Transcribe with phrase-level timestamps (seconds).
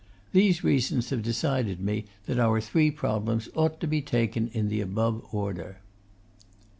[0.31, 4.81] These reasons have decided me that our three problems ought to be taken in the
[4.81, 5.77] above order.